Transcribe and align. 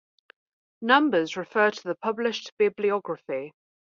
Numbers 0.81 1.37
refer 1.37 1.69
to 1.69 1.83
the 1.83 1.93
published 1.93 2.53
bibliography. 2.57 3.53